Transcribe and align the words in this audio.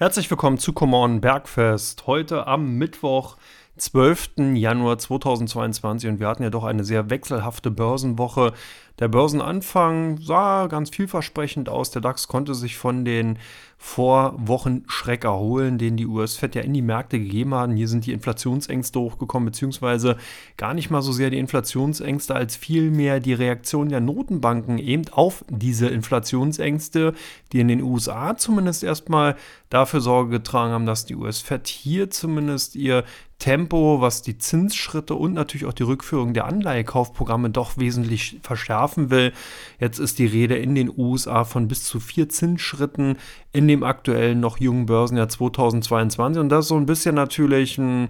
Herzlich 0.00 0.30
willkommen 0.30 0.56
zu 0.56 0.72
Come 0.72 0.96
On 0.96 1.20
Bergfest. 1.20 2.06
Heute 2.06 2.46
am 2.46 2.78
Mittwoch, 2.78 3.36
12. 3.80 4.54
Januar 4.54 4.98
2022 4.98 6.10
und 6.10 6.20
wir 6.20 6.28
hatten 6.28 6.42
ja 6.42 6.50
doch 6.50 6.64
eine 6.64 6.84
sehr 6.84 7.08
wechselhafte 7.08 7.70
Börsenwoche. 7.70 8.52
Der 8.98 9.08
Börsenanfang 9.08 10.18
sah 10.18 10.66
ganz 10.66 10.90
vielversprechend 10.90 11.70
aus. 11.70 11.90
Der 11.90 12.02
DAX 12.02 12.28
konnte 12.28 12.54
sich 12.54 12.76
von 12.76 13.06
den 13.06 13.38
Vorwochenschreck 13.78 15.24
erholen, 15.24 15.78
den 15.78 15.96
die 15.96 16.06
US-Fed 16.06 16.54
ja 16.54 16.60
in 16.60 16.74
die 16.74 16.82
Märkte 16.82 17.18
gegeben 17.18 17.54
haben. 17.54 17.74
Hier 17.74 17.88
sind 17.88 18.04
die 18.04 18.12
Inflationsängste 18.12 19.00
hochgekommen, 19.00 19.46
beziehungsweise 19.46 20.18
gar 20.58 20.74
nicht 20.74 20.90
mal 20.90 21.00
so 21.00 21.12
sehr 21.12 21.30
die 21.30 21.38
Inflationsängste, 21.38 22.34
als 22.34 22.56
vielmehr 22.56 23.20
die 23.20 23.32
Reaktion 23.32 23.88
der 23.88 24.00
Notenbanken 24.00 24.76
eben 24.76 25.08
auf 25.12 25.46
diese 25.48 25.88
Inflationsängste, 25.88 27.14
die 27.52 27.60
in 27.60 27.68
den 27.68 27.82
USA 27.82 28.36
zumindest 28.36 28.84
erstmal 28.84 29.36
dafür 29.70 30.02
Sorge 30.02 30.30
getragen 30.32 30.74
haben, 30.74 30.84
dass 30.84 31.06
die 31.06 31.16
US-Fed 31.16 31.66
hier 31.66 32.10
zumindest 32.10 32.76
ihr 32.76 33.04
Tempo, 33.40 34.00
was 34.00 34.22
die 34.22 34.38
Zinsschritte 34.38 35.16
und 35.16 35.32
natürlich 35.32 35.66
auch 35.66 35.72
die 35.72 35.82
Rückführung 35.82 36.34
der 36.34 36.44
Anleihekaufprogramme 36.44 37.50
doch 37.50 37.78
wesentlich 37.78 38.38
verschärfen 38.42 39.10
will. 39.10 39.32
Jetzt 39.80 39.98
ist 39.98 40.20
die 40.20 40.26
Rede 40.26 40.56
in 40.56 40.76
den 40.76 40.92
USA 40.96 41.44
von 41.44 41.66
bis 41.66 41.82
zu 41.82 41.98
vier 41.98 42.28
Zinsschritten 42.28 43.16
in 43.52 43.66
dem 43.66 43.82
aktuellen 43.82 44.38
noch 44.38 44.58
jungen 44.58 44.86
Börsenjahr 44.86 45.28
2022. 45.28 46.40
Und 46.40 46.50
das 46.50 46.66
ist 46.66 46.68
so 46.68 46.76
ein 46.76 46.86
bisschen 46.86 47.16
natürlich 47.16 47.78
ein, 47.78 48.08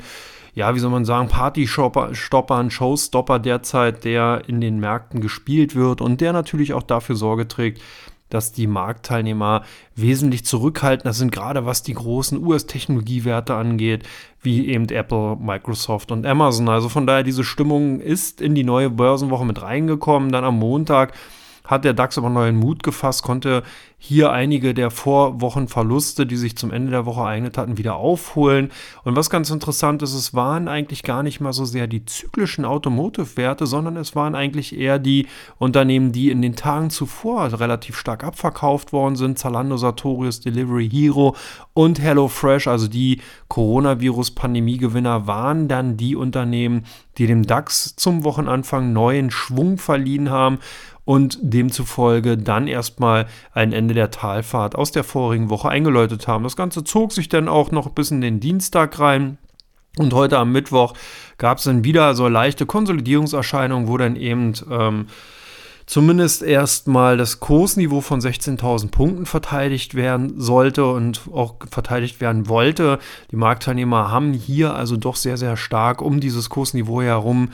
ja, 0.54 0.74
wie 0.74 0.80
soll 0.80 0.90
man 0.90 1.04
sagen, 1.04 1.28
Party-Stopper, 1.28 2.56
ein 2.58 2.70
Showstopper 2.70 3.38
derzeit, 3.38 4.04
der 4.04 4.42
in 4.48 4.60
den 4.60 4.80
Märkten 4.80 5.20
gespielt 5.20 5.76
wird 5.76 6.00
und 6.00 6.20
der 6.20 6.32
natürlich 6.32 6.74
auch 6.74 6.82
dafür 6.82 7.14
Sorge 7.14 7.46
trägt, 7.46 7.80
dass 8.30 8.52
die 8.52 8.66
Marktteilnehmer 8.66 9.62
wesentlich 9.94 10.44
zurückhaltender 10.44 11.12
sind, 11.12 11.32
gerade 11.32 11.66
was 11.66 11.82
die 11.82 11.94
großen 11.94 12.42
US-Technologiewerte 12.44 13.54
angeht, 13.54 14.08
wie 14.42 14.68
eben 14.68 14.88
Apple, 14.88 15.36
Microsoft 15.36 16.10
und 16.10 16.24
Amazon. 16.26 16.68
Also 16.68 16.88
von 16.88 17.06
daher, 17.06 17.22
diese 17.22 17.44
Stimmung 17.44 18.00
ist 18.00 18.40
in 18.40 18.54
die 18.54 18.64
neue 18.64 18.90
Börsenwoche 18.90 19.44
mit 19.44 19.60
reingekommen. 19.60 20.32
Dann 20.32 20.44
am 20.44 20.58
Montag 20.58 21.12
hat 21.64 21.84
der 21.84 21.92
DAX 21.92 22.18
aber 22.18 22.30
neuen 22.30 22.56
Mut 22.56 22.82
gefasst, 22.82 23.22
konnte 23.22 23.62
hier 24.02 24.32
einige 24.32 24.72
der 24.72 24.90
Vorwochenverluste, 24.90 26.24
die 26.24 26.36
sich 26.36 26.56
zum 26.56 26.72
Ende 26.72 26.90
der 26.90 27.04
Woche 27.04 27.20
ereignet 27.20 27.58
hatten, 27.58 27.76
wieder 27.76 27.96
aufholen. 27.96 28.70
Und 29.04 29.14
was 29.14 29.28
ganz 29.28 29.50
interessant 29.50 30.02
ist, 30.02 30.14
es 30.14 30.32
waren 30.32 30.68
eigentlich 30.68 31.02
gar 31.02 31.22
nicht 31.22 31.40
mal 31.40 31.52
so 31.52 31.66
sehr 31.66 31.86
die 31.86 32.06
zyklischen 32.06 32.64
Automotive-Werte, 32.64 33.66
sondern 33.66 33.98
es 33.98 34.16
waren 34.16 34.34
eigentlich 34.34 34.74
eher 34.74 34.98
die 34.98 35.26
Unternehmen, 35.58 36.12
die 36.12 36.30
in 36.30 36.40
den 36.40 36.56
Tagen 36.56 36.88
zuvor 36.88 37.52
relativ 37.60 37.98
stark 37.98 38.24
abverkauft 38.24 38.94
worden 38.94 39.16
sind. 39.16 39.38
Zalando, 39.38 39.76
Sartorius, 39.76 40.40
Delivery 40.40 40.88
Hero 40.88 41.36
und 41.74 42.00
HelloFresh, 42.00 42.68
also 42.68 42.88
die 42.88 43.20
Coronavirus-Pandemie-Gewinner, 43.48 45.26
waren 45.26 45.68
dann 45.68 45.98
die 45.98 46.16
Unternehmen, 46.16 46.86
die 47.20 47.26
dem 47.26 47.46
DAX 47.46 47.94
zum 47.96 48.24
Wochenanfang 48.24 48.94
neuen 48.94 49.30
Schwung 49.30 49.76
verliehen 49.76 50.30
haben 50.30 50.58
und 51.04 51.38
demzufolge 51.42 52.38
dann 52.38 52.66
erstmal 52.66 53.26
ein 53.52 53.74
Ende 53.74 53.92
der 53.92 54.10
Talfahrt 54.10 54.74
aus 54.74 54.90
der 54.90 55.04
vorigen 55.04 55.50
Woche 55.50 55.68
eingeläutet 55.68 56.26
haben. 56.26 56.44
Das 56.44 56.56
Ganze 56.56 56.82
zog 56.82 57.12
sich 57.12 57.28
dann 57.28 57.46
auch 57.46 57.72
noch 57.72 57.90
bis 57.90 58.10
in 58.10 58.22
den 58.22 58.40
Dienstag 58.40 58.98
rein. 58.98 59.36
Und 59.98 60.14
heute 60.14 60.38
am 60.38 60.50
Mittwoch 60.50 60.94
gab 61.36 61.58
es 61.58 61.64
dann 61.64 61.84
wieder 61.84 62.14
so 62.14 62.26
leichte 62.26 62.64
Konsolidierungserscheinungen, 62.64 63.86
wo 63.86 63.98
dann 63.98 64.16
eben 64.16 64.54
ähm, 64.70 65.06
zumindest 65.90 66.44
erstmal 66.44 67.16
das 67.16 67.40
Kursniveau 67.40 68.00
von 68.00 68.20
16.000 68.20 68.92
Punkten 68.92 69.26
verteidigt 69.26 69.96
werden 69.96 70.40
sollte 70.40 70.86
und 70.86 71.22
auch 71.32 71.56
verteidigt 71.68 72.20
werden 72.20 72.48
wollte. 72.48 73.00
Die 73.32 73.36
Marktteilnehmer 73.36 74.08
haben 74.08 74.32
hier 74.32 74.72
also 74.72 74.96
doch 74.96 75.16
sehr, 75.16 75.36
sehr 75.36 75.56
stark 75.56 76.00
um 76.00 76.20
dieses 76.20 76.48
Kursniveau 76.48 77.02
herum 77.02 77.48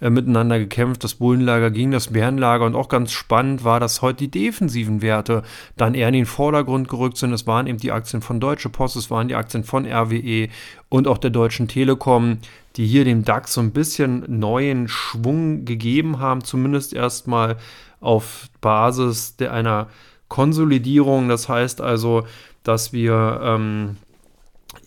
äh, 0.00 0.10
miteinander 0.10 0.58
gekämpft, 0.58 1.04
das 1.04 1.14
Bullenlager 1.14 1.70
gegen 1.70 1.90
das 1.90 2.08
Bärenlager 2.08 2.64
und 2.64 2.74
auch 2.74 2.88
ganz 2.88 3.12
spannend 3.12 3.64
war, 3.64 3.80
dass 3.80 4.02
heute 4.02 4.28
die 4.28 4.30
defensiven 4.30 5.02
Werte 5.02 5.42
dann 5.76 5.94
eher 5.94 6.08
in 6.08 6.14
den 6.14 6.26
Vordergrund 6.26 6.88
gerückt 6.88 7.18
sind. 7.18 7.32
Es 7.32 7.46
waren 7.46 7.66
eben 7.66 7.78
die 7.78 7.92
Aktien 7.92 8.22
von 8.22 8.40
Deutsche 8.40 8.68
Post, 8.70 8.96
es 8.96 9.10
waren 9.10 9.28
die 9.28 9.34
Aktien 9.34 9.64
von 9.64 9.86
RWE 9.86 10.48
und 10.88 11.06
auch 11.06 11.18
der 11.18 11.30
Deutschen 11.30 11.68
Telekom, 11.68 12.38
die 12.76 12.86
hier 12.86 13.04
dem 13.04 13.24
DAX 13.24 13.54
so 13.54 13.60
ein 13.60 13.72
bisschen 13.72 14.24
neuen 14.26 14.88
Schwung 14.88 15.64
gegeben 15.64 16.18
haben, 16.18 16.44
zumindest 16.44 16.94
erstmal 16.94 17.56
auf 18.00 18.48
Basis 18.60 19.36
der 19.36 19.52
einer 19.52 19.88
Konsolidierung. 20.28 21.28
Das 21.28 21.48
heißt 21.48 21.80
also, 21.80 22.24
dass 22.62 22.92
wir 22.92 23.40
ähm, 23.42 23.96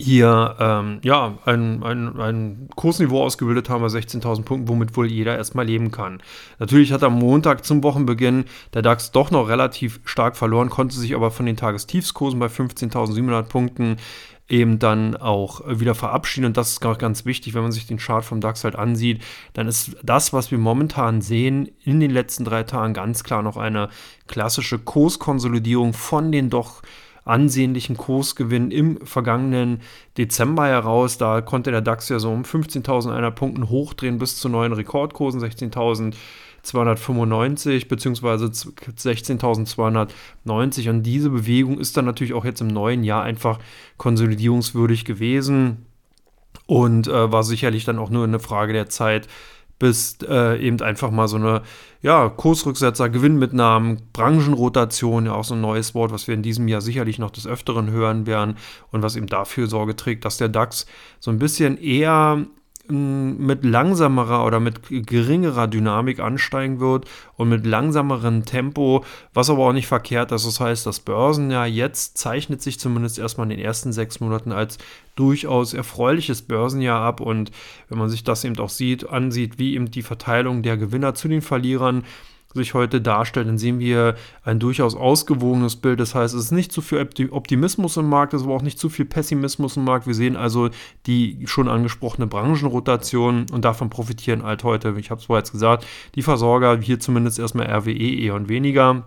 hier 0.03 0.55
ähm, 0.59 0.99
ja, 1.03 1.37
ein, 1.45 1.81
ein, 1.83 2.19
ein 2.19 2.69
Kursniveau 2.75 3.23
ausgebildet 3.23 3.69
haben 3.69 3.81
bei 3.81 3.87
16.000 3.87 4.43
Punkten, 4.43 4.67
womit 4.67 4.95
wohl 4.97 5.07
jeder 5.07 5.37
erstmal 5.37 5.65
leben 5.65 5.91
kann. 5.91 6.21
Natürlich 6.59 6.91
hat 6.91 7.03
am 7.03 7.17
Montag 7.17 7.65
zum 7.65 7.83
Wochenbeginn 7.83 8.45
der 8.73 8.81
DAX 8.81 9.11
doch 9.11 9.31
noch 9.31 9.47
relativ 9.47 10.01
stark 10.03 10.35
verloren, 10.35 10.69
konnte 10.69 10.95
sich 10.95 11.15
aber 11.15 11.31
von 11.31 11.45
den 11.45 11.57
Tagestiefskursen 11.57 12.39
bei 12.39 12.47
15.700 12.47 13.43
Punkten 13.43 13.97
eben 14.49 14.77
dann 14.77 15.15
auch 15.15 15.61
wieder 15.67 15.95
verabschieden. 15.95 16.45
Und 16.45 16.57
das 16.57 16.71
ist 16.71 16.85
auch 16.85 16.97
ganz 16.97 17.25
wichtig, 17.25 17.53
wenn 17.53 17.63
man 17.63 17.71
sich 17.71 17.87
den 17.87 17.97
Chart 17.97 18.25
vom 18.25 18.41
DAX 18.41 18.63
halt 18.63 18.75
ansieht, 18.75 19.21
dann 19.53 19.67
ist 19.67 19.95
das, 20.03 20.33
was 20.33 20.51
wir 20.51 20.57
momentan 20.57 21.21
sehen, 21.21 21.69
in 21.83 21.99
den 21.99 22.11
letzten 22.11 22.43
drei 22.43 22.63
Tagen 22.63 22.93
ganz 22.93 23.23
klar 23.23 23.41
noch 23.41 23.57
eine 23.57 23.89
klassische 24.27 24.79
Kurskonsolidierung 24.79 25.93
von 25.93 26.31
den 26.31 26.49
doch 26.49 26.81
ansehnlichen 27.25 27.97
Kursgewinn 27.97 28.71
im 28.71 29.05
vergangenen 29.05 29.81
Dezember 30.17 30.67
heraus. 30.67 31.17
Da 31.17 31.41
konnte 31.41 31.71
der 31.71 31.81
DAX 31.81 32.07
ja 32.09 32.19
so 32.19 32.31
um 32.31 32.43
15.100 32.43 33.31
Punkten 33.31 33.69
hochdrehen 33.69 34.17
bis 34.17 34.37
zu 34.37 34.49
neuen 34.49 34.73
Rekordkursen, 34.73 35.41
16.295 35.41 37.87
bzw. 37.87 38.45
16.290 38.45 40.89
und 40.89 41.03
diese 41.03 41.29
Bewegung 41.29 41.79
ist 41.79 41.95
dann 41.97 42.05
natürlich 42.05 42.33
auch 42.33 42.45
jetzt 42.45 42.61
im 42.61 42.67
neuen 42.67 43.03
Jahr 43.03 43.23
einfach 43.23 43.59
konsolidierungswürdig 43.97 45.05
gewesen 45.05 45.85
und 46.65 47.07
äh, 47.07 47.31
war 47.31 47.43
sicherlich 47.43 47.85
dann 47.85 47.99
auch 47.99 48.09
nur 48.09 48.23
eine 48.23 48.39
Frage 48.39 48.73
der 48.73 48.89
Zeit, 48.89 49.27
bis 49.83 50.15
äh, 50.29 50.65
eben 50.65 50.79
einfach 50.79 51.11
mal 51.11 51.27
so 51.27 51.35
eine 51.35 51.61
ja, 52.01 52.29
Kursrücksetzer, 52.29 53.09
Gewinnmitnahmen, 53.09 54.01
Branchenrotation, 54.13 55.25
ja 55.25 55.33
auch 55.33 55.43
so 55.43 55.55
ein 55.55 55.61
neues 55.61 55.93
Wort, 55.93 56.13
was 56.13 56.25
wir 56.25 56.35
in 56.35 56.41
diesem 56.41 56.69
Jahr 56.69 56.79
sicherlich 56.79 57.19
noch 57.19 57.31
des 57.31 57.45
Öfteren 57.45 57.91
hören 57.91 58.25
werden 58.25 58.55
und 58.91 59.03
was 59.03 59.17
eben 59.17 59.27
dafür 59.27 59.67
Sorge 59.67 59.97
trägt, 59.97 60.23
dass 60.23 60.37
der 60.37 60.47
DAX 60.47 60.85
so 61.19 61.31
ein 61.31 61.37
bisschen 61.37 61.77
eher 61.77 62.45
mit 62.89 63.63
langsamerer 63.63 64.45
oder 64.45 64.59
mit 64.59 64.81
geringerer 64.89 65.67
Dynamik 65.67 66.19
ansteigen 66.19 66.81
wird 66.81 67.05
und 67.37 67.47
mit 67.47 67.65
langsamerem 67.65 68.43
Tempo, 68.43 69.05
was 69.33 69.49
aber 69.49 69.67
auch 69.67 69.73
nicht 69.73 69.87
verkehrt 69.87 70.33
ist. 70.33 70.45
Das 70.45 70.59
heißt, 70.59 70.85
das 70.85 70.99
Börsenjahr 70.99 71.65
jetzt 71.65 72.17
zeichnet 72.17 72.61
sich 72.61 72.79
zumindest 72.79 73.19
erstmal 73.19 73.45
in 73.49 73.57
den 73.57 73.65
ersten 73.65 73.93
sechs 73.93 74.19
Monaten 74.19 74.51
als 74.51 74.79
durchaus 75.15 75.73
erfreuliches 75.73 76.41
Börsenjahr 76.41 76.99
ab 76.99 77.21
und 77.21 77.51
wenn 77.87 77.97
man 77.97 78.09
sich 78.09 78.25
das 78.25 78.43
eben 78.43 78.57
auch 78.59 78.69
sieht, 78.69 79.09
ansieht, 79.09 79.59
wie 79.59 79.75
eben 79.75 79.89
die 79.89 80.01
Verteilung 80.01 80.61
der 80.61 80.75
Gewinner 80.75 81.15
zu 81.15 81.29
den 81.29 81.41
Verlierern 81.41 82.03
sich 82.53 82.73
heute 82.73 83.01
darstellt, 83.01 83.47
dann 83.47 83.57
sehen 83.57 83.79
wir 83.79 84.15
ein 84.43 84.59
durchaus 84.59 84.95
ausgewogenes 84.95 85.75
Bild. 85.75 85.99
Das 85.99 86.15
heißt, 86.15 86.33
es 86.33 86.45
ist 86.45 86.51
nicht 86.51 86.71
zu 86.71 86.81
viel 86.81 87.07
Optimismus 87.31 87.97
im 87.97 88.09
Markt, 88.09 88.33
es 88.33 88.41
ist 88.41 88.47
aber 88.47 88.55
auch 88.55 88.61
nicht 88.61 88.79
zu 88.79 88.89
viel 88.89 89.05
Pessimismus 89.05 89.77
im 89.77 89.83
Markt. 89.83 90.07
Wir 90.07 90.13
sehen 90.13 90.35
also 90.35 90.69
die 91.05 91.39
schon 91.45 91.67
angesprochene 91.67 92.27
Branchenrotation 92.27 93.45
und 93.51 93.65
davon 93.65 93.89
profitieren 93.89 94.43
halt 94.43 94.63
heute, 94.63 94.95
ich 94.97 95.11
habe 95.11 95.21
es 95.21 95.27
bereits 95.27 95.51
gesagt, 95.51 95.85
die 96.15 96.21
Versorger, 96.21 96.79
hier 96.79 96.99
zumindest 96.99 97.39
erstmal 97.39 97.67
RWE 97.67 97.91
eher 97.91 98.35
und 98.35 98.49
weniger. 98.49 99.05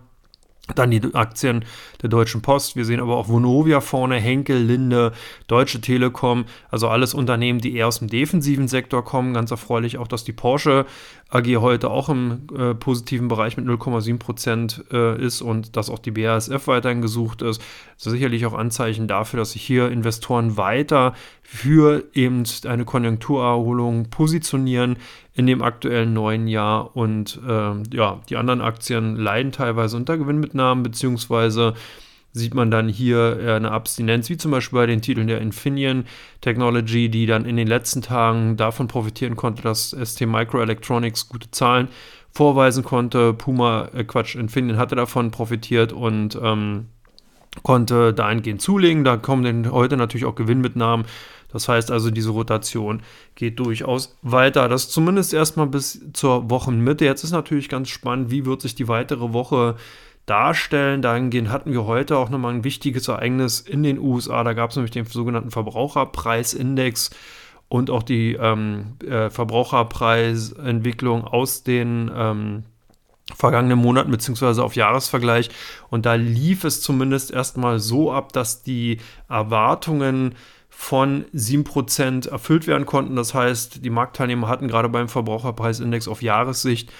Dann 0.75 0.91
die 0.91 1.01
Aktien 1.13 1.63
der 2.01 2.09
Deutschen 2.09 2.41
Post. 2.41 2.75
Wir 2.75 2.83
sehen 2.83 2.99
aber 2.99 3.15
auch 3.15 3.29
Vonovia 3.29 3.79
vorne, 3.79 4.15
Henkel, 4.15 4.57
Linde, 4.57 5.13
Deutsche 5.47 5.79
Telekom. 5.79 6.43
Also 6.69 6.89
alles 6.89 7.13
Unternehmen, 7.13 7.61
die 7.61 7.75
eher 7.75 7.87
aus 7.87 7.99
dem 7.99 8.09
defensiven 8.09 8.67
Sektor 8.67 9.05
kommen. 9.05 9.33
Ganz 9.33 9.49
erfreulich 9.49 9.97
auch, 9.97 10.09
dass 10.09 10.25
die 10.25 10.33
Porsche 10.33 10.85
AG 11.29 11.57
heute 11.57 11.89
auch 11.89 12.07
im 12.09 12.47
äh, 12.57 12.73
positiven 12.73 13.27
Bereich 13.27 13.57
mit 13.57 13.65
0,7 13.65 14.17
Prozent 14.17 14.85
äh, 14.91 15.21
ist 15.21 15.41
und 15.41 15.75
dass 15.75 15.89
auch 15.89 15.99
die 15.99 16.11
BASF 16.11 16.67
weiterhin 16.67 17.01
gesucht 17.01 17.41
ist. 17.41 17.61
Das 17.97 18.07
ist 18.07 18.13
sicherlich 18.13 18.45
auch 18.45 18.53
Anzeichen 18.53 19.07
dafür, 19.07 19.39
dass 19.39 19.51
sich 19.51 19.61
hier 19.61 19.91
Investoren 19.91 20.55
weiter 20.55 21.13
für 21.43 22.05
eben 22.13 22.43
eine 22.65 22.85
Konjunkturerholung 22.85 24.09
positionieren 24.09 24.97
in 25.33 25.47
dem 25.47 25.61
aktuellen 25.61 26.13
neuen 26.13 26.47
Jahr. 26.47 26.95
Und 26.95 27.39
äh, 27.45 27.73
ja, 27.93 28.21
die 28.29 28.37
anderen 28.37 28.61
Aktien 28.61 29.17
leiden 29.17 29.51
teilweise 29.51 29.97
unter 29.97 30.17
Gewinnmitnahmen, 30.17 30.83
beziehungsweise 30.83 31.73
sieht 32.37 32.53
man 32.53 32.71
dann 32.71 32.87
hier 32.87 33.37
eine 33.55 33.71
Abstinenz, 33.71 34.29
wie 34.29 34.37
zum 34.37 34.51
Beispiel 34.51 34.79
bei 34.79 34.85
den 34.85 35.01
Titeln 35.01 35.27
der 35.27 35.41
Infineon 35.41 36.05
Technology, 36.41 37.09
die 37.09 37.25
dann 37.25 37.45
in 37.45 37.57
den 37.57 37.67
letzten 37.67 38.01
Tagen 38.01 38.57
davon 38.57 38.87
profitieren 38.87 39.35
konnte, 39.35 39.61
dass 39.63 39.91
ST 39.91 40.21
Microelectronics 40.21 41.29
gute 41.29 41.51
Zahlen 41.51 41.89
vorweisen 42.31 42.83
konnte. 42.83 43.33
Puma, 43.33 43.89
äh 43.93 44.03
Quatsch, 44.03 44.35
Infineon 44.35 44.77
hatte 44.77 44.95
davon 44.95 45.31
profitiert 45.31 45.91
und 45.91 46.39
ähm, 46.41 46.85
konnte 47.63 48.13
dahingehend 48.13 48.61
zulegen. 48.61 49.03
Da 49.03 49.17
kommen 49.17 49.71
heute 49.71 49.97
natürlich 49.97 50.25
auch 50.25 50.35
Gewinnmitnahmen. 50.35 51.05
Das 51.51 51.69
heißt 51.69 51.91
also, 51.91 52.11
diese 52.11 52.31
Rotation 52.31 53.01
geht 53.35 53.59
durchaus 53.59 54.17
weiter. 54.21 54.67
Das 54.67 54.89
zumindest 54.89 55.33
erstmal 55.33 55.67
bis 55.67 56.01
zur 56.13 56.49
Wochenmitte. 56.49 57.05
Jetzt 57.05 57.23
ist 57.23 57.31
natürlich 57.31 57.69
ganz 57.69 57.89
spannend, 57.89 58.31
wie 58.31 58.45
wird 58.45 58.61
sich 58.61 58.75
die 58.75 58.87
weitere 58.87 59.33
Woche 59.33 59.75
darstellen. 60.27 61.01
Dahingehend 61.01 61.49
hatten 61.49 61.71
wir 61.71 61.85
heute 61.85 62.17
auch 62.17 62.29
nochmal 62.29 62.53
ein 62.53 62.63
wichtiges 62.63 63.07
Ereignis 63.07 63.59
in 63.59 63.81
den 63.81 63.97
USA. 63.97 64.43
Da 64.43 64.53
gab 64.53 64.69
es 64.69 64.75
nämlich 64.75 64.91
den 64.91 65.05
sogenannten 65.05 65.49
Verbraucherpreisindex 65.49 67.09
und 67.69 67.89
auch 67.89 68.03
die 68.03 68.33
ähm, 68.33 68.97
äh, 69.05 69.29
Verbraucherpreisentwicklung 69.29 71.23
aus 71.23 71.63
den 71.63 72.11
ähm, 72.13 72.63
vergangenen 73.35 73.79
Monaten 73.79 74.11
beziehungsweise 74.11 74.63
auf 74.63 74.75
Jahresvergleich. 74.75 75.49
Und 75.89 76.05
da 76.05 76.13
lief 76.15 76.63
es 76.63 76.81
zumindest 76.81 77.31
erstmal 77.31 77.79
so 77.79 78.11
ab, 78.11 78.31
dass 78.33 78.63
die 78.63 78.99
Erwartungen 79.29 80.35
von 80.69 81.25
7% 81.33 82.29
erfüllt 82.29 82.67
werden 82.67 82.85
konnten. 82.85 83.15
Das 83.15 83.33
heißt, 83.33 83.83
die 83.83 83.89
Marktteilnehmer 83.89 84.47
hatten 84.47 84.67
gerade 84.67 84.89
beim 84.89 85.09
Verbraucherpreisindex 85.09 86.07
auf 86.07 86.21
Jahressicht 86.21 86.91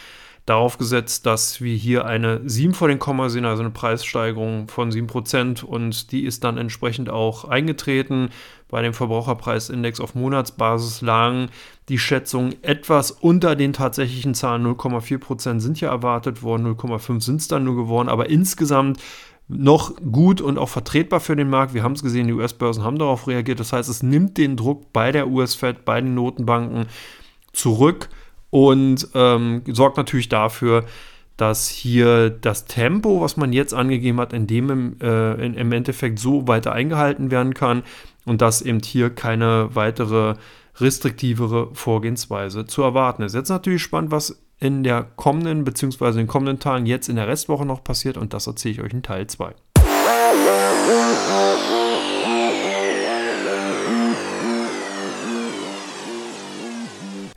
darauf 0.48 0.78
gesetzt, 0.78 1.26
dass 1.26 1.60
wir 1.60 1.76
hier 1.76 2.06
eine 2.06 2.40
7 2.46 2.74
vor 2.74 2.88
den 2.88 3.00
Komma 3.00 3.28
sehen, 3.28 3.44
also 3.44 3.62
eine 3.62 3.72
Preissteigerung 3.72 4.70
von 4.70 4.90
7% 4.92 5.64
und 5.64 6.12
die 6.14 6.24
ist 6.24 6.46
dann 6.46 6.58
entsprechend 6.58 7.10
auch 7.10 7.44
eingetreten. 7.44 8.30
Bei 8.70 8.82
dem 8.82 8.94
Verbraucherpreisindex 8.94 10.00
auf 10.00 10.16
Monatsbasis 10.16 11.02
lagen 11.02 11.50
die 11.90 12.00
Schätzungen 12.00 12.56
etwas 12.64 13.12
unter 13.12 13.58
den 13.58 13.74
tatsächlichen 13.74 14.34
Zahlen. 14.34 14.66
0,4% 14.66 15.60
sind 15.60 15.82
ja 15.82 15.90
erwartet 15.90 16.42
worden, 16.44 16.76
0,5 16.76 17.22
sind 17.22 17.42
es 17.42 17.50
dann 17.50 17.66
nur 17.66 17.76
geworden, 17.76 18.08
aber 18.08 18.30
insgesamt 18.30 19.02
noch 19.50 19.96
gut 19.98 20.40
und 20.40 20.58
auch 20.58 20.70
vertretbar 20.70 21.20
für 21.20 21.36
den 21.36 21.50
Markt. 21.50 21.74
Wir 21.74 21.84
haben 21.84 21.94
es 21.94 22.04
gesehen, 22.04 22.28
die 22.28 22.34
US-Börsen 22.34 22.84
haben 22.84 23.00
darauf 23.00 23.28
reagiert. 23.28 23.60
Das 23.60 23.74
heißt, 23.74 23.90
es 23.90 24.02
nimmt 24.02 24.38
den 24.38 24.56
Druck 24.56 24.94
bei 24.94 25.12
der 25.12 25.28
US-Fed, 25.28 25.84
bei 25.84 26.00
den 26.00 26.16
Notenbanken 26.16 26.86
zurück 27.52 28.10
und 28.50 29.08
ähm, 29.14 29.64
sorgt 29.68 29.98
natürlich 29.98 30.30
dafür, 30.30 30.86
dass 31.38 31.70
hier 31.70 32.32
das 32.32 32.66
Tempo, 32.66 33.22
was 33.22 33.38
man 33.38 33.54
jetzt 33.54 33.74
angegeben 33.74 34.20
hat, 34.20 34.34
in 34.34 34.48
dem 34.48 34.70
im, 34.70 34.98
äh, 35.02 35.34
in, 35.46 35.54
im 35.54 35.72
Endeffekt 35.72 36.20
so 36.20 36.48
weiter 36.48 36.72
eingehalten 36.72 37.30
werden 37.30 37.54
kann 37.54 37.84
und 38.26 38.42
dass 38.42 38.62
eben 38.62 38.80
hier 38.80 39.12
keine 39.12 39.70
weitere 39.76 40.36
restriktivere 40.80 41.70
Vorgehensweise 41.74 42.66
zu 42.66 42.82
erwarten 42.82 43.22
ist. 43.24 43.36
Jetzt 43.36 43.50
natürlich 43.50 43.84
spannend, 43.84 44.12
was 44.12 44.42
in 44.60 44.84
der 44.84 45.04
kommenden 45.16 45.64
bzw. 45.64 46.10
in 46.10 46.18
den 46.18 46.28
kommenden 46.28 46.60
Tagen 46.60 46.88
jetzt 46.88 47.10
in 47.10 47.16
der 47.16 47.28
Restwoche 47.28 47.66
noch 47.66 47.84
passiert 47.84 48.18
und 48.18 48.34
das 48.34 48.48
erzähle 48.48 48.74
ich 48.74 48.82
euch 48.82 48.94
in 48.94 49.04
Teil 49.04 49.28
2. 49.28 49.54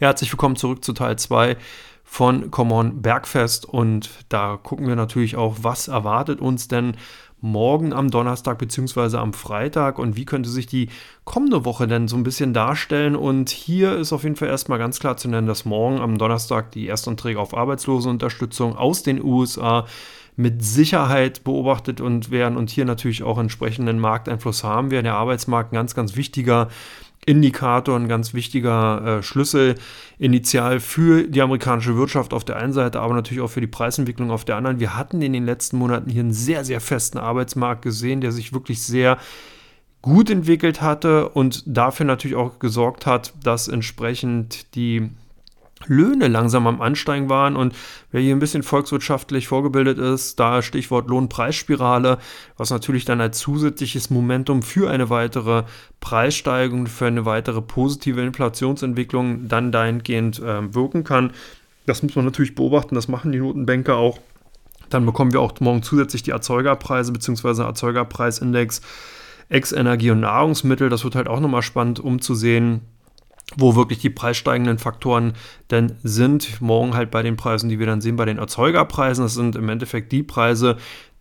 Herzlich 0.00 0.32
willkommen 0.32 0.56
zurück 0.56 0.82
zu 0.82 0.94
Teil 0.94 1.18
2 1.18 1.58
von 2.04 2.50
Common 2.50 3.02
Bergfest 3.02 3.66
und 3.66 4.08
da 4.30 4.56
gucken 4.56 4.88
wir 4.88 4.96
natürlich 4.96 5.36
auch, 5.36 5.58
was 5.60 5.88
erwartet 5.88 6.40
uns 6.40 6.68
denn 6.68 6.96
morgen 7.42 7.92
am 7.92 8.10
Donnerstag 8.10 8.56
bzw. 8.56 9.18
am 9.18 9.34
Freitag 9.34 9.98
und 9.98 10.16
wie 10.16 10.24
könnte 10.24 10.48
sich 10.48 10.66
die 10.66 10.88
kommende 11.24 11.66
Woche 11.66 11.86
denn 11.86 12.08
so 12.08 12.16
ein 12.16 12.22
bisschen 12.22 12.54
darstellen. 12.54 13.14
Und 13.14 13.50
hier 13.50 13.94
ist 13.98 14.14
auf 14.14 14.22
jeden 14.22 14.36
Fall 14.36 14.48
erstmal 14.48 14.78
ganz 14.78 15.00
klar 15.00 15.18
zu 15.18 15.28
nennen, 15.28 15.46
dass 15.46 15.66
morgen 15.66 16.00
am 16.00 16.16
Donnerstag 16.16 16.72
die 16.72 16.86
Erstanträge 16.86 17.38
auf 17.38 17.52
Arbeitslosenunterstützung 17.52 18.78
aus 18.78 19.02
den 19.02 19.22
USA 19.22 19.84
mit 20.34 20.64
Sicherheit 20.64 21.44
beobachtet 21.44 22.00
und 22.00 22.30
werden 22.30 22.56
und 22.56 22.70
hier 22.70 22.86
natürlich 22.86 23.22
auch 23.22 23.36
entsprechenden 23.36 23.98
Markteinfluss 23.98 24.64
haben 24.64 24.90
werden. 24.90 25.04
Der 25.04 25.16
Arbeitsmarkt 25.16 25.72
ein 25.72 25.76
ganz, 25.76 25.94
ganz 25.94 26.16
wichtiger 26.16 26.68
Indikator, 27.30 27.96
ein 27.96 28.08
ganz 28.08 28.34
wichtiger 28.34 29.18
äh, 29.18 29.22
Schlüssel 29.22 29.76
initial 30.18 30.80
für 30.80 31.28
die 31.28 31.40
amerikanische 31.40 31.96
Wirtschaft 31.96 32.34
auf 32.34 32.44
der 32.44 32.56
einen 32.56 32.72
Seite, 32.72 33.00
aber 33.00 33.14
natürlich 33.14 33.40
auch 33.40 33.50
für 33.50 33.60
die 33.60 33.68
Preisentwicklung 33.68 34.32
auf 34.32 34.44
der 34.44 34.56
anderen. 34.56 34.80
Wir 34.80 34.96
hatten 34.96 35.22
in 35.22 35.32
den 35.32 35.46
letzten 35.46 35.78
Monaten 35.78 36.10
hier 36.10 36.22
einen 36.22 36.32
sehr, 36.32 36.64
sehr 36.64 36.80
festen 36.80 37.18
Arbeitsmarkt 37.18 37.82
gesehen, 37.82 38.20
der 38.20 38.32
sich 38.32 38.52
wirklich 38.52 38.82
sehr 38.82 39.16
gut 40.02 40.28
entwickelt 40.28 40.82
hatte 40.82 41.28
und 41.28 41.62
dafür 41.66 42.04
natürlich 42.04 42.36
auch 42.36 42.58
gesorgt 42.58 43.06
hat, 43.06 43.32
dass 43.44 43.68
entsprechend 43.68 44.74
die 44.74 45.10
Löhne 45.86 46.28
langsam 46.28 46.66
am 46.66 46.80
Ansteigen 46.80 47.28
waren 47.28 47.56
und 47.56 47.74
wer 48.10 48.20
hier 48.20 48.34
ein 48.34 48.38
bisschen 48.38 48.62
volkswirtschaftlich 48.62 49.48
vorgebildet 49.48 49.98
ist, 49.98 50.38
da 50.38 50.62
Stichwort 50.62 51.08
Lohnpreisspirale, 51.08 52.18
was 52.56 52.70
natürlich 52.70 53.04
dann 53.04 53.20
als 53.20 53.38
zusätzliches 53.38 54.10
Momentum 54.10 54.62
für 54.62 54.90
eine 54.90 55.10
weitere 55.10 55.64
Preissteigerung, 56.00 56.86
für 56.86 57.06
eine 57.06 57.24
weitere 57.24 57.62
positive 57.62 58.20
Inflationsentwicklung 58.20 59.48
dann 59.48 59.72
dahingehend 59.72 60.38
äh, 60.40 60.74
wirken 60.74 61.04
kann. 61.04 61.32
Das 61.86 62.02
muss 62.02 62.14
man 62.14 62.26
natürlich 62.26 62.54
beobachten, 62.54 62.94
das 62.94 63.08
machen 63.08 63.32
die 63.32 63.38
Notenbanker 63.38 63.96
auch. 63.96 64.18
Dann 64.90 65.06
bekommen 65.06 65.32
wir 65.32 65.40
auch 65.40 65.58
morgen 65.60 65.82
zusätzlich 65.82 66.22
die 66.22 66.32
Erzeugerpreise 66.32 67.12
bzw. 67.12 67.62
Erzeugerpreisindex 67.62 68.82
Ex-Energie 69.48 70.10
und 70.10 70.20
Nahrungsmittel. 70.20 70.88
Das 70.88 71.04
wird 71.04 71.16
halt 71.16 71.28
auch 71.28 71.40
nochmal 71.40 71.62
spannend, 71.62 72.00
um 72.00 72.20
zu 72.20 72.34
sehen, 72.34 72.82
wo 73.56 73.76
wirklich 73.76 73.98
die 73.98 74.10
preissteigenden 74.10 74.78
Faktoren 74.78 75.34
denn 75.70 75.96
sind. 76.02 76.60
Morgen 76.60 76.94
halt 76.94 77.10
bei 77.10 77.22
den 77.22 77.36
Preisen, 77.36 77.68
die 77.68 77.78
wir 77.78 77.86
dann 77.86 78.00
sehen, 78.00 78.16
bei 78.16 78.24
den 78.24 78.38
Erzeugerpreisen. 78.38 79.24
Das 79.24 79.34
sind 79.34 79.56
im 79.56 79.68
Endeffekt 79.68 80.12
die 80.12 80.22
Preise, 80.22 80.76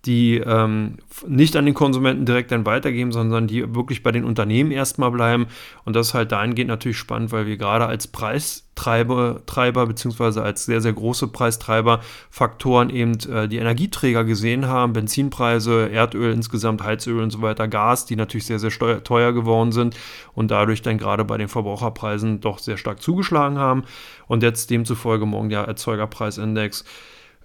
die 0.05 0.37
ähm, 0.37 0.97
nicht 1.27 1.57
an 1.57 1.65
den 1.65 1.73
Konsumenten 1.73 2.25
direkt 2.25 2.51
dann 2.51 2.65
weitergeben, 2.65 3.11
sondern 3.11 3.47
die 3.47 3.75
wirklich 3.75 4.01
bei 4.01 4.13
den 4.13 4.23
Unternehmen 4.23 4.71
erstmal 4.71 5.11
bleiben. 5.11 5.47
Und 5.83 5.95
das 5.95 6.09
ist 6.09 6.13
halt 6.13 6.31
dahingehend 6.31 6.69
natürlich 6.69 6.97
spannend, 6.97 7.33
weil 7.33 7.47
wir 7.47 7.57
gerade 7.57 7.85
als 7.85 8.07
Preistreiber 8.07 9.41
Treiber, 9.45 9.85
beziehungsweise 9.87 10.41
als 10.41 10.65
sehr, 10.65 10.79
sehr 10.79 10.93
große 10.93 11.27
Preistreiber 11.27 11.99
Faktoren 12.29 12.89
eben 12.89 13.19
äh, 13.29 13.49
die 13.49 13.57
Energieträger 13.57 14.23
gesehen 14.23 14.67
haben, 14.67 14.93
Benzinpreise, 14.93 15.89
Erdöl 15.91 16.31
insgesamt, 16.31 16.81
Heizöl 16.81 17.21
und 17.21 17.31
so 17.31 17.41
weiter, 17.41 17.67
Gas, 17.67 18.05
die 18.05 18.15
natürlich 18.15 18.45
sehr, 18.45 18.59
sehr 18.59 18.71
teuer 19.03 19.33
geworden 19.33 19.73
sind 19.73 19.97
und 20.33 20.49
dadurch 20.49 20.81
dann 20.81 20.97
gerade 20.97 21.25
bei 21.25 21.37
den 21.37 21.49
Verbraucherpreisen 21.49 22.39
doch 22.39 22.59
sehr 22.59 22.77
stark 22.77 23.01
zugeschlagen 23.01 23.57
haben. 23.57 23.83
Und 24.27 24.43
jetzt 24.43 24.69
demzufolge 24.69 25.25
morgen 25.25 25.49
der 25.49 25.63
Erzeugerpreisindex 25.63 26.85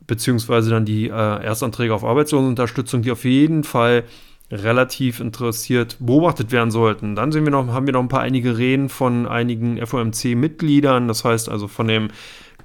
beziehungsweise 0.06 0.71
dann 0.71 0.85
die 0.85 1.09
äh, 1.09 1.11
Erstanträge 1.11 1.94
auf 1.94 2.05
Arbeitslosenunterstützung, 2.05 3.03
die 3.03 3.11
auf 3.11 3.25
jeden 3.25 3.65
Fall 3.65 4.05
relativ 4.51 5.20
interessiert 5.20 5.96
beobachtet 6.01 6.53
werden 6.53 6.70
sollten. 6.70 7.17
Dann 7.17 7.32
sehen 7.32 7.44
wir 7.44 7.51
noch, 7.51 7.67
haben 7.69 7.87
wir 7.87 7.94
noch 7.94 8.03
ein 8.03 8.08
paar 8.08 8.20
einige 8.20 8.58
Reden 8.58 8.89
von 8.89 9.27
einigen 9.27 9.84
FOMC-Mitgliedern, 9.84 11.08
das 11.08 11.25
heißt 11.25 11.49
also 11.49 11.67
von 11.67 11.89
den 11.89 12.13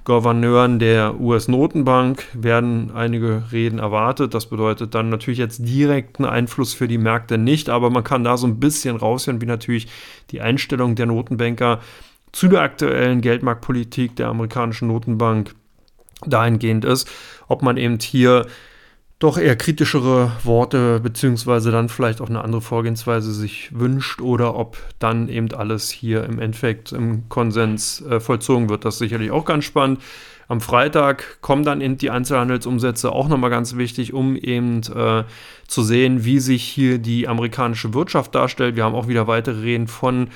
Gouverneuren 0.04 0.78
der 0.78 1.20
US-Notenbank 1.20 2.24
werden 2.32 2.90
einige 2.94 3.44
Reden 3.52 3.78
erwartet. 3.78 4.32
Das 4.32 4.46
bedeutet 4.46 4.94
dann 4.94 5.10
natürlich 5.10 5.38
jetzt 5.38 5.58
direkten 5.66 6.24
Einfluss 6.24 6.72
für 6.72 6.88
die 6.88 6.98
Märkte 6.98 7.36
nicht, 7.36 7.68
aber 7.68 7.90
man 7.90 8.02
kann 8.02 8.24
da 8.24 8.36
so 8.36 8.46
ein 8.46 8.60
bisschen 8.60 8.96
raushören, 8.96 9.42
wie 9.42 9.46
natürlich 9.46 9.88
die 10.30 10.40
Einstellung 10.40 10.94
der 10.94 11.06
Notenbanker 11.06 11.80
zu 12.32 12.48
der 12.48 12.62
aktuellen 12.62 13.20
Geldmarktpolitik 13.20 14.16
der 14.16 14.28
amerikanischen 14.28 14.88
Notenbank 14.88 15.54
dahingehend 16.26 16.84
ist, 16.84 17.08
ob 17.48 17.62
man 17.62 17.76
eben 17.76 17.98
hier 17.98 18.46
doch 19.20 19.36
eher 19.36 19.54
kritischere 19.54 20.32
Worte 20.44 20.98
beziehungsweise 21.00 21.70
dann 21.70 21.90
vielleicht 21.90 22.22
auch 22.22 22.30
eine 22.30 22.42
andere 22.42 22.62
Vorgehensweise 22.62 23.32
sich 23.32 23.70
wünscht 23.78 24.22
oder 24.22 24.56
ob 24.56 24.78
dann 24.98 25.28
eben 25.28 25.52
alles 25.52 25.90
hier 25.90 26.24
im 26.24 26.38
Endeffekt 26.38 26.92
im 26.92 27.28
Konsens 27.28 28.00
äh, 28.00 28.18
vollzogen 28.18 28.70
wird. 28.70 28.86
Das 28.86 28.94
ist 28.94 29.00
sicherlich 29.00 29.30
auch 29.30 29.44
ganz 29.44 29.66
spannend. 29.66 30.00
Am 30.48 30.62
Freitag 30.62 31.42
kommen 31.42 31.64
dann 31.64 31.82
eben 31.82 31.98
die 31.98 32.10
Einzelhandelsumsätze 32.10 33.12
auch 33.12 33.28
nochmal 33.28 33.50
ganz 33.50 33.76
wichtig, 33.76 34.14
um 34.14 34.34
eben 34.36 34.80
äh, 34.92 35.24
zu 35.68 35.82
sehen, 35.82 36.24
wie 36.24 36.40
sich 36.40 36.64
hier 36.64 36.98
die 36.98 37.28
amerikanische 37.28 37.92
Wirtschaft 37.92 38.34
darstellt. 38.34 38.74
Wir 38.74 38.84
haben 38.84 38.96
auch 38.96 39.06
wieder 39.06 39.26
weitere 39.26 39.60
Reden 39.60 39.86
von 39.86 40.28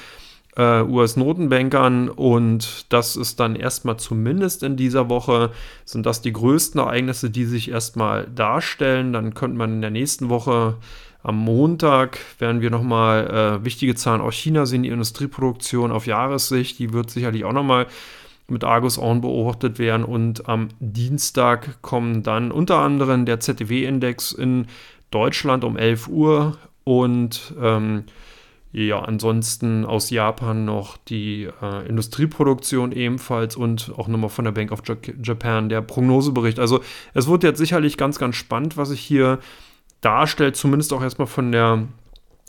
äh, 0.56 0.82
US-Notenbankern 0.82 2.08
und 2.08 2.92
das 2.92 3.16
ist 3.16 3.40
dann 3.40 3.56
erstmal 3.56 3.96
zumindest 3.96 4.62
in 4.62 4.76
dieser 4.76 5.08
Woche, 5.08 5.50
sind 5.84 6.06
das 6.06 6.23
die 6.23 6.32
größten 6.32 6.80
Ereignisse, 6.80 7.30
die 7.30 7.44
sich 7.44 7.70
erstmal 7.70 8.26
darstellen. 8.26 9.12
Dann 9.12 9.34
könnte 9.34 9.58
man 9.58 9.73
in 9.73 9.80
der 9.80 9.90
nächsten 9.90 10.28
Woche 10.28 10.76
am 11.25 11.38
Montag 11.38 12.18
werden 12.38 12.61
wir 12.61 12.70
nochmal 12.70 13.26
äh, 13.61 13.64
wichtige 13.64 13.94
Zahlen 13.94 14.20
aus 14.20 14.34
China 14.34 14.66
sehen, 14.66 14.82
die 14.82 14.90
Industrieproduktion 14.90 15.90
auf 15.90 16.06
Jahressicht, 16.06 16.78
die 16.78 16.92
wird 16.92 17.08
sicherlich 17.08 17.46
auch 17.46 17.54
nochmal 17.54 17.87
mit 18.46 18.62
Argus 18.62 18.99
Augen 18.99 19.23
beobachtet 19.23 19.78
werden. 19.78 20.04
Und 20.04 20.50
am 20.50 20.68
Dienstag 20.80 21.80
kommen 21.80 22.23
dann 22.23 22.52
unter 22.52 22.76
anderem 22.76 23.25
der 23.25 23.40
ZDW-Index 23.40 24.32
in 24.32 24.66
Deutschland 25.11 25.64
um 25.64 25.78
11 25.78 26.08
Uhr 26.08 26.58
und 26.84 27.54
ähm, 27.58 28.04
ja, 28.76 28.98
ansonsten 28.98 29.84
aus 29.84 30.10
Japan 30.10 30.64
noch 30.64 30.96
die 30.96 31.48
äh, 31.62 31.88
Industrieproduktion 31.88 32.90
ebenfalls 32.90 33.54
und 33.54 33.92
auch 33.96 34.08
nochmal 34.08 34.30
von 34.30 34.44
der 34.44 34.50
Bank 34.50 34.72
of 34.72 34.82
Japan 35.22 35.68
der 35.68 35.80
Prognosebericht. 35.80 36.58
Also 36.58 36.80
es 37.12 37.28
wird 37.28 37.44
jetzt 37.44 37.58
sicherlich 37.58 37.96
ganz, 37.96 38.18
ganz 38.18 38.34
spannend, 38.34 38.76
was 38.76 38.88
sich 38.88 39.00
hier 39.00 39.38
darstellt, 40.00 40.56
zumindest 40.56 40.92
auch 40.92 41.02
erstmal 41.02 41.28
von 41.28 41.52
der 41.52 41.86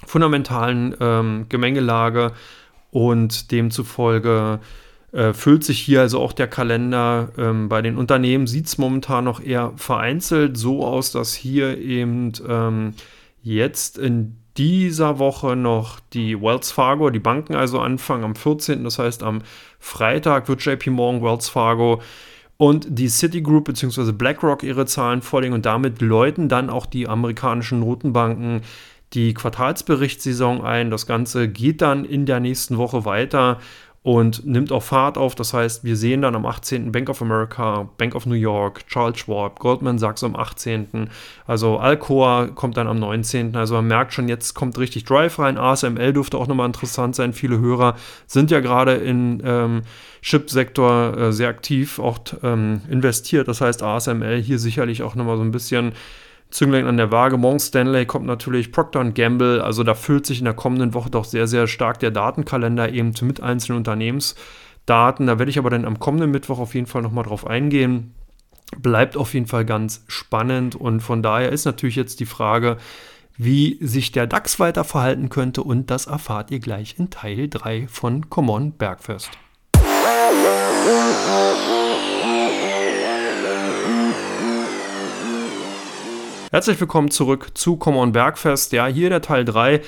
fundamentalen 0.04 0.96
ähm, 1.00 1.46
Gemengelage 1.48 2.32
und 2.90 3.52
demzufolge 3.52 4.62
äh, 5.12 5.32
füllt 5.32 5.64
sich 5.64 5.80
hier 5.80 6.02
also 6.02 6.20
auch 6.22 6.34
der 6.34 6.48
Kalender. 6.48 7.30
Ähm, 7.38 7.70
bei 7.70 7.84
den 7.84 7.98
Unternehmen 7.98 8.48
sieht 8.48 8.66
es 8.66 8.80
momentan 8.80 9.26
noch 9.26 9.44
eher 9.44 9.74
vereinzelt 9.76 10.58
so 10.58 10.88
aus, 10.88 11.12
dass 11.12 11.36
hier 11.36 11.78
eben 11.78 12.32
ähm, 12.48 12.96
jetzt 13.44 14.00
in 14.00 14.38
dieser 14.58 15.20
Woche 15.20 15.56
noch 15.56 16.00
die 16.14 16.42
Wells 16.42 16.72
Fargo, 16.72 17.10
die 17.10 17.20
Banken 17.20 17.56
also 17.56 17.80
anfangen 17.80 18.24
am 18.24 18.36
14. 18.36 18.84
Das 18.84 19.00
heißt, 19.00 19.24
am 19.24 19.42
Freitag 19.80 20.48
wird 20.48 20.64
JP 20.64 20.92
Morgan, 20.92 21.22
Wells 21.22 21.50
Fargo 21.50 22.02
und 22.58 22.88
die 22.90 23.10
Citigroup 23.10 23.66
bzw. 23.66 24.12
BlackRock 24.14 24.64
ihre 24.64 24.86
Zahlen 24.86 25.22
vorlegen 25.22 25.54
und 25.54 25.66
damit 25.66 26.02
läuten 26.02 26.48
dann 26.48 26.70
auch 26.70 26.86
die 26.86 27.08
amerikanischen 27.08 27.82
Notenbanken 27.82 28.62
die 29.14 29.34
Quartalsberichtssaison 29.34 30.64
ein. 30.64 30.90
Das 30.90 31.06
Ganze 31.06 31.48
geht 31.48 31.82
dann 31.82 32.06
in 32.06 32.26
der 32.26 32.40
nächsten 32.40 32.78
Woche 32.78 33.06
weiter 33.06 33.60
und 34.06 34.46
nimmt 34.46 34.72
auch 34.72 34.84
Fahrt 34.84 35.18
auf. 35.18 35.34
Das 35.34 35.56
heißt, 35.56 35.84
wir 35.84 35.98
sehen 35.98 36.22
dann 36.22 36.36
am 36.36 36.46
18. 36.46 36.92
Bank 36.92 37.10
of 37.10 37.24
America, 37.24 37.90
Bank 37.98 38.14
of 38.14 38.28
New 38.28 38.36
York, 38.36 38.86
Charles 38.88 39.18
Schwab, 39.18 39.58
Goldman 39.58 39.98
Sachs 39.98 40.24
am 40.24 40.36
18. 40.36 41.10
Also 41.48 41.80
Alcoa 41.80 42.50
kommt 42.54 42.78
dann 42.78 42.88
am 42.88 43.00
19. 43.00 43.56
Also 43.56 43.74
man 43.74 43.88
merkt 43.88 44.14
schon, 44.14 44.30
jetzt 44.30 44.54
kommt 44.54 44.78
richtig 44.78 45.06
Drive 45.06 45.40
rein. 45.40 45.58
ASML 45.58 46.14
dürfte 46.14 46.38
auch 46.38 46.46
nochmal 46.46 46.68
interessant 46.68 47.16
sein. 47.16 47.34
Viele 47.34 47.58
Hörer 47.58 47.96
sind 48.28 48.52
ja 48.52 48.60
gerade 48.60 48.94
in 48.94 49.42
ähm, 49.44 49.82
Chip-Sektor 50.22 51.18
äh, 51.18 51.34
sehr 51.34 51.50
aktiv, 51.50 51.98
auch 51.98 52.20
ähm, 52.44 52.82
investiert. 52.88 53.48
Das 53.48 53.60
heißt, 53.60 53.82
ASML 53.82 54.40
hier 54.40 54.60
sicherlich 54.60 55.02
auch 55.02 55.16
nochmal 55.16 55.38
so 55.38 55.44
ein 55.44 55.52
bisschen 55.52 55.94
Zünglein 56.56 56.88
an 56.88 56.96
der 56.96 57.12
Waage. 57.12 57.38
Morgan 57.38 57.60
Stanley 57.60 58.06
kommt 58.06 58.26
natürlich, 58.26 58.72
Procter 58.72 59.04
Gamble. 59.12 59.62
Also 59.62 59.84
da 59.84 59.94
füllt 59.94 60.26
sich 60.26 60.40
in 60.40 60.46
der 60.46 60.54
kommenden 60.54 60.94
Woche 60.94 61.10
doch 61.10 61.26
sehr, 61.26 61.48
sehr 61.48 61.68
stark 61.68 62.00
der 62.00 62.12
Datenkalender 62.12 62.94
eben 62.94 63.12
mit 63.24 63.42
einzelnen 63.42 63.80
Unternehmensdaten. 63.80 65.28
Da 65.28 65.38
werde 65.38 65.50
ich 65.50 65.60
aber 65.60 65.70
dann 65.70 65.84
am 65.84 66.00
kommenden 66.00 66.32
Mittwoch 66.32 66.60
auf 66.60 66.74
jeden 66.74 66.88
Fall 66.88 67.02
nochmal 67.02 67.26
drauf 67.26 67.46
eingehen. 67.46 68.14
Bleibt 68.78 69.18
auf 69.18 69.34
jeden 69.34 69.48
Fall 69.48 69.66
ganz 69.66 70.06
spannend 70.08 70.78
und 70.78 71.02
von 71.02 71.22
daher 71.22 71.52
ist 71.52 71.66
natürlich 71.66 71.98
jetzt 71.98 72.22
die 72.22 72.26
Frage, 72.26 72.78
wie 73.36 73.78
sich 73.82 74.14
der 74.14 74.26
DAX 74.26 74.58
weiter 74.58 74.86
verhalten 74.86 75.28
könnte 75.28 75.62
und 75.62 75.92
das 75.92 76.06
erfahrt 76.06 76.52
ihr 76.52 76.60
gleich 76.60 76.96
in 76.98 77.10
Teil 77.10 77.50
3 77.50 77.90
von 77.90 78.30
Common 78.30 78.72
Bergfest. 78.72 79.30
Herzlich 86.56 86.80
willkommen 86.80 87.12
zurück 87.12 87.50
zu 87.54 87.76
Common 87.76 88.14
Bergfest. 88.14 88.72
Ja, 88.72 88.86
hier 88.86 89.10
der 89.10 89.22
Teil 89.22 89.44
3 89.44 89.82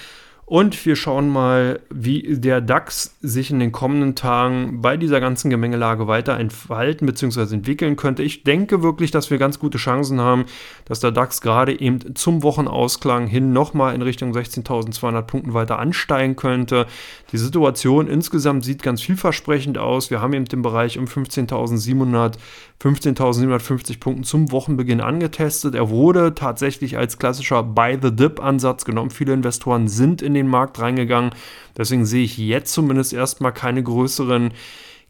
und 0.50 0.86
wir 0.86 0.96
schauen 0.96 1.28
mal, 1.28 1.82
wie 1.90 2.38
der 2.38 2.62
DAX 2.62 3.18
sich 3.22 3.52
in 3.52 3.60
den 3.60 3.74
kommenden 3.74 4.16
Tagen 4.16 4.82
bei 4.82 4.96
dieser 4.96 5.20
ganzen 5.20 5.50
Gemengelage 5.50 6.08
weiter 6.08 6.40
entfalten 6.40 7.06
bzw. 7.06 7.54
entwickeln 7.54 7.98
könnte. 7.98 8.24
Ich 8.24 8.46
denke 8.46 8.82
wirklich, 8.82 9.12
dass 9.12 9.30
wir 9.30 9.40
ganz 9.40 9.60
gute 9.60 9.78
Chancen 9.78 10.22
haben, 10.22 10.46
dass 10.86 11.02
der 11.02 11.12
DAX 11.12 11.42
gerade 11.42 11.78
eben 11.78 12.16
zum 12.16 12.44
Wochenausklang 12.44 13.28
hin 13.28 13.52
nochmal 13.52 13.94
in 13.94 14.02
Richtung 14.02 14.32
16.200 14.32 15.24
Punkten 15.24 15.54
weiter 15.54 15.80
ansteigen 15.80 16.38
könnte. 16.38 16.88
Die 17.34 17.38
Situation 17.38 18.08
insgesamt 18.08 18.64
sieht 18.64 18.82
ganz 18.82 19.02
vielversprechend 19.02 19.78
aus. 19.78 20.12
Wir 20.12 20.22
haben 20.22 20.32
eben 20.32 20.46
den 20.46 20.62
Bereich 20.62 20.98
um 20.98 21.08
15.700, 21.08 22.36
15.750 22.82 24.00
Punkten 24.00 24.24
zum 24.24 24.54
Wochenbeginn 24.54 25.02
angetestet. 25.02 25.76
Er 25.76 25.90
wurde 25.90 26.36
tatsächlich 26.36 26.98
als 26.98 27.18
klassischer 27.18 27.64
Buy-the-Dip-Ansatz 27.64 28.86
genommen. 28.86 29.10
Viele 29.10 29.34
Investoren 29.34 29.90
sind 29.90 30.22
in 30.22 30.37
den 30.38 30.48
Markt 30.48 30.80
reingegangen. 30.80 31.32
Deswegen 31.78 32.06
sehe 32.06 32.24
ich 32.24 32.38
jetzt 32.38 32.74
zumindest 32.74 33.14
erstmal 33.14 33.54
keine 33.54 33.84
größeren 33.84 34.52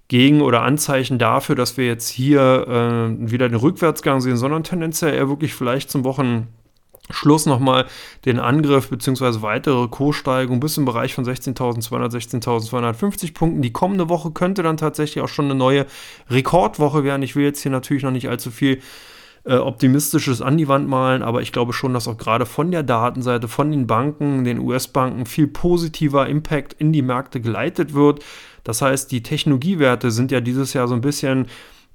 Gegen- 0.07 0.41
oder 0.41 0.61
Anzeichen 0.63 1.19
dafür, 1.19 1.55
dass 1.55 1.75
wir 1.75 1.85
jetzt 1.85 2.07
hier 2.07 2.65
äh, 2.67 3.31
wieder 3.31 3.49
den 3.49 3.59
Rückwärtsgang 3.59 4.21
sehen, 4.21 4.37
sondern 4.37 4.63
tendenziell 4.63 5.13
eher 5.13 5.27
wirklich 5.27 5.53
vielleicht 5.53 5.91
zum 5.91 6.05
Wochenschluss 6.05 7.45
nochmal 7.45 7.87
den 8.23 8.39
Angriff 8.39 8.89
bzw. 8.89 9.41
weitere 9.41 9.89
Kurssteigerung 9.89 10.61
bis 10.61 10.77
im 10.77 10.85
Bereich 10.85 11.13
von 11.13 11.25
16.200, 11.25 12.09
16.250 12.41 13.33
Punkten. 13.33 13.61
Die 13.61 13.73
kommende 13.73 14.07
Woche 14.07 14.31
könnte 14.31 14.63
dann 14.63 14.77
tatsächlich 14.77 15.21
auch 15.21 15.29
schon 15.29 15.45
eine 15.45 15.55
neue 15.55 15.85
Rekordwoche 16.29 17.03
werden. 17.03 17.21
Ich 17.21 17.35
will 17.35 17.43
jetzt 17.43 17.61
hier 17.61 17.71
natürlich 17.71 18.03
noch 18.03 18.11
nicht 18.11 18.29
allzu 18.29 18.49
viel 18.49 18.81
äh, 19.47 19.55
optimistisches 19.55 20.41
an 20.41 20.57
die 20.57 20.67
Wand 20.67 20.87
malen, 20.89 21.23
aber 21.23 21.41
ich 21.41 21.51
glaube 21.51 21.71
schon, 21.71 21.93
dass 21.93 22.07
auch 22.07 22.17
gerade 22.17 22.45
von 22.45 22.69
der 22.69 22.83
Datenseite, 22.83 23.47
von 23.47 23.71
den 23.71 23.87
Banken, 23.87 24.43
den 24.43 24.59
US-Banken 24.59 25.25
viel 25.25 25.47
positiver 25.47 26.27
Impact 26.27 26.73
in 26.73 26.91
die 26.91 27.01
Märkte 27.01 27.39
geleitet 27.39 27.93
wird. 27.93 28.23
Das 28.63 28.81
heißt, 28.81 29.11
die 29.11 29.23
Technologiewerte 29.23 30.11
sind 30.11 30.31
ja 30.31 30.41
dieses 30.41 30.73
Jahr 30.73 30.89
so 30.89 30.95
ein 30.95 31.01
bisschen 31.01 31.47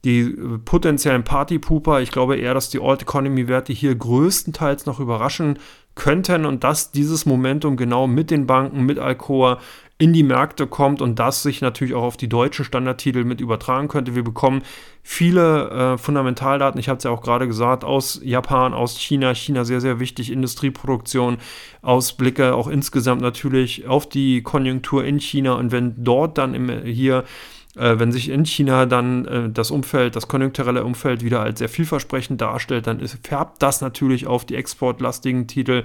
die 0.05 0.21
äh, 0.21 0.59
potenziellen 0.65 1.25
Partypooper. 1.25 2.01
Ich 2.01 2.11
glaube 2.11 2.37
eher, 2.37 2.55
dass 2.55 2.71
die 2.71 2.81
Alt 2.81 3.03
Economy 3.03 3.49
Werte 3.49 3.73
hier 3.73 3.95
größtenteils 3.95 4.87
noch 4.87 4.99
überraschen 4.99 5.59
könnten 5.95 6.47
und 6.47 6.65
dass 6.65 6.91
dieses 6.91 7.27
Momentum 7.27 7.77
genau 7.77 8.07
mit 8.07 8.31
den 8.31 8.47
Banken, 8.47 8.85
mit 8.85 8.99
Alcoa 8.99 9.59
in 10.03 10.13
die 10.13 10.25
Märkte 10.25 10.67
kommt 10.67 11.01
und 11.01 11.21
das 11.21 11.45
sich 11.45 11.61
natürlich 11.61 11.95
auch 11.95 12.03
auf 12.03 12.17
die 12.17 12.29
deutschen 12.29 12.65
Standardtitel 12.65 13.23
mit 13.23 13.41
übertragen 13.41 13.87
könnte. 13.87 14.17
Wir 14.17 14.25
bekommen 14.25 14.63
viele 15.05 15.71
äh, 15.71 15.97
Fundamentaldaten, 15.97 16.81
ich 16.81 16.89
habe 16.89 16.99
es 16.99 17.05
ja 17.05 17.13
auch 17.13 17.23
gerade 17.23 17.47
gesagt, 17.47 17.85
aus 17.85 18.21
Japan, 18.21 18.75
aus 18.75 18.99
China, 18.99 19.33
China 19.33 19.65
sehr, 19.65 19.81
sehr 19.81 20.01
wichtig, 20.01 20.33
Industrieproduktion, 20.33 21.37
Ausblicke 21.83 22.57
auch 22.57 22.67
insgesamt 22.67 23.23
natürlich 23.23 23.87
auf 23.87 24.09
die 24.09 24.43
Konjunktur 24.43 25.05
in 25.05 25.21
China. 25.21 25.53
Und 25.53 25.71
wenn 25.71 25.95
dort 26.03 26.37
dann 26.37 26.55
im, 26.55 26.83
hier 26.85 27.23
äh, 27.77 28.01
wenn 28.01 28.11
sich 28.11 28.29
in 28.29 28.45
China 28.45 28.87
dann 28.87 29.25
äh, 29.27 29.51
das 29.51 29.71
Umfeld, 29.71 30.17
das 30.17 30.27
konjunkturelle 30.27 30.83
Umfeld 30.83 31.23
wieder 31.23 31.43
als 31.43 31.61
sehr 31.61 31.69
vielversprechend 31.69 32.41
darstellt, 32.41 32.89
dann 32.89 33.07
färbt 33.07 33.63
das 33.63 33.81
natürlich 33.81 34.27
auf 34.27 34.45
die 34.45 34.57
exportlastigen 34.57 35.47
Titel 35.47 35.85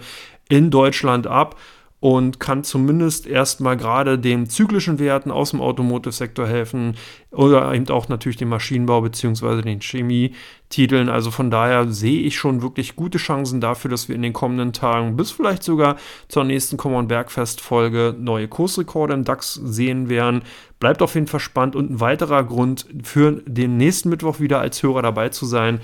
in 0.49 0.71
Deutschland 0.71 1.27
ab 1.27 1.55
und 1.99 2.39
kann 2.39 2.63
zumindest 2.63 3.25
erstmal 3.25 3.75
gerade 3.75 4.19
den 4.19 4.47
zyklischen 4.47 4.99
Werten 4.99 5.31
aus 5.31 5.49
dem 5.49 5.61
Automotive-Sektor 5.61 6.47
helfen 6.47 6.95
oder 7.31 7.73
eben 7.73 7.89
auch 7.89 8.07
natürlich 8.07 8.37
dem 8.37 8.49
Maschinenbau 8.49 9.01
bzw. 9.01 9.63
den 9.63 9.81
Chemietiteln. 9.81 11.09
Also 11.09 11.31
von 11.31 11.49
daher 11.49 11.87
sehe 11.91 12.21
ich 12.21 12.37
schon 12.37 12.61
wirklich 12.61 12.95
gute 12.95 13.17
Chancen 13.17 13.61
dafür, 13.61 13.89
dass 13.89 14.09
wir 14.09 14.15
in 14.15 14.21
den 14.21 14.33
kommenden 14.33 14.73
Tagen 14.73 15.15
bis 15.15 15.31
vielleicht 15.31 15.63
sogar 15.63 15.95
zur 16.27 16.43
nächsten 16.43 16.77
Common 16.77 17.07
Bergfest-Folge 17.07 18.15
neue 18.19 18.47
Kursrekorde 18.47 19.15
im 19.15 19.23
DAX 19.23 19.55
sehen 19.55 20.07
werden. 20.07 20.43
Bleibt 20.79 21.01
auf 21.01 21.15
jeden 21.15 21.27
Fall 21.27 21.39
spannend 21.39 21.75
und 21.75 21.89
ein 21.89 21.99
weiterer 21.99 22.43
Grund 22.43 22.85
für 23.03 23.41
den 23.47 23.77
nächsten 23.77 24.09
Mittwoch 24.09 24.39
wieder 24.39 24.59
als 24.59 24.83
Hörer 24.83 25.01
dabei 25.01 25.29
zu 25.29 25.47
sein 25.47 25.81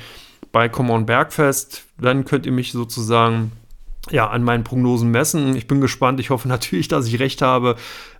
bei 0.52 0.70
Common 0.70 1.08
Bergfest. 1.08 1.86
Dann 2.00 2.24
könnt 2.24 2.46
ihr 2.46 2.52
mich 2.52 2.72
sozusagen 2.72 3.52
ja, 4.12 4.30
an 4.30 4.44
meinen 4.44 4.64
Prognosen 4.64 5.12
messen. 5.12 5.56
Ich 5.56 5.68
bin 5.68 5.82
gespannt. 5.82 6.20
Ich 6.20 6.30
hoffe 6.30 6.48
natürlich, 6.50 6.88
dass 6.88 7.08
ich 7.08 7.20
recht 7.20 7.42
habe. 7.42 7.76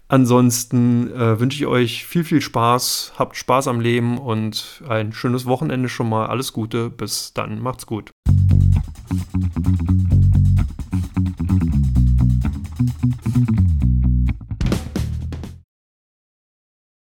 Ansonsten 0.08 1.12
äh, 1.12 1.40
wünsche 1.40 1.58
ich 1.58 1.66
euch 1.66 2.06
viel, 2.06 2.24
viel 2.24 2.42
Spaß. 2.42 3.14
Habt 3.18 3.36
Spaß 3.36 3.68
am 3.68 3.80
Leben 3.80 4.18
und 4.18 4.84
ein 4.88 5.14
schönes 5.14 5.46
Wochenende 5.46 5.90
schon 5.90 6.10
mal. 6.10 6.28
Alles 6.28 6.54
Gute. 6.54 6.90
Bis 6.90 7.34
dann. 7.34 7.60
Macht's 7.60 7.86
gut. 7.86 8.12